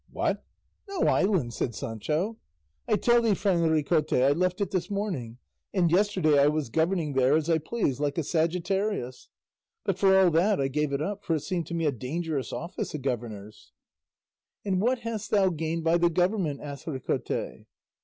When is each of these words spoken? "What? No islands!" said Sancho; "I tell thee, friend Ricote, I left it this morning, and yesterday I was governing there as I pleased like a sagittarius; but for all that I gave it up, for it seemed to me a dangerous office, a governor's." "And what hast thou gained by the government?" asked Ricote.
"What? 0.11 0.43
No 0.89 1.01
islands!" 1.01 1.57
said 1.57 1.75
Sancho; 1.75 2.39
"I 2.87 2.95
tell 2.95 3.21
thee, 3.21 3.35
friend 3.35 3.61
Ricote, 3.69 4.19
I 4.27 4.31
left 4.31 4.59
it 4.59 4.71
this 4.71 4.89
morning, 4.89 5.37
and 5.75 5.91
yesterday 5.91 6.39
I 6.39 6.47
was 6.47 6.71
governing 6.71 7.13
there 7.13 7.35
as 7.35 7.51
I 7.51 7.59
pleased 7.59 7.99
like 7.99 8.17
a 8.17 8.23
sagittarius; 8.23 9.29
but 9.83 9.99
for 9.99 10.17
all 10.19 10.31
that 10.31 10.59
I 10.59 10.69
gave 10.69 10.91
it 10.91 11.03
up, 11.03 11.23
for 11.23 11.35
it 11.35 11.41
seemed 11.41 11.67
to 11.67 11.75
me 11.75 11.85
a 11.85 11.91
dangerous 11.91 12.51
office, 12.51 12.95
a 12.95 12.97
governor's." 12.97 13.73
"And 14.65 14.81
what 14.81 15.01
hast 15.01 15.29
thou 15.29 15.49
gained 15.51 15.83
by 15.83 15.99
the 15.99 16.09
government?" 16.09 16.61
asked 16.61 16.87
Ricote. 16.87 17.67